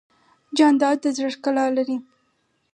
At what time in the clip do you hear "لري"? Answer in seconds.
1.77-1.97